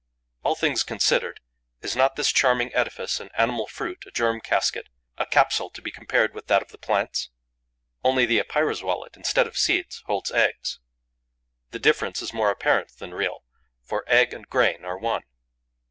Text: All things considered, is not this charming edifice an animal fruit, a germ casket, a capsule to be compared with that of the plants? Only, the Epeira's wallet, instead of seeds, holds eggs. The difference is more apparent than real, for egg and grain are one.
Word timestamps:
All 0.41 0.55
things 0.55 0.81
considered, 0.81 1.41
is 1.83 1.95
not 1.95 2.15
this 2.15 2.31
charming 2.31 2.73
edifice 2.73 3.19
an 3.19 3.29
animal 3.35 3.67
fruit, 3.67 4.03
a 4.07 4.09
germ 4.09 4.41
casket, 4.41 4.89
a 5.15 5.27
capsule 5.27 5.69
to 5.69 5.79
be 5.83 5.91
compared 5.91 6.33
with 6.33 6.47
that 6.47 6.63
of 6.63 6.69
the 6.69 6.79
plants? 6.79 7.29
Only, 8.03 8.25
the 8.25 8.39
Epeira's 8.39 8.81
wallet, 8.81 9.15
instead 9.15 9.45
of 9.45 9.59
seeds, 9.59 10.01
holds 10.07 10.31
eggs. 10.31 10.79
The 11.69 11.77
difference 11.77 12.19
is 12.23 12.33
more 12.33 12.49
apparent 12.49 12.97
than 12.97 13.13
real, 13.13 13.43
for 13.83 14.03
egg 14.07 14.33
and 14.33 14.49
grain 14.49 14.83
are 14.83 14.97
one. 14.97 15.21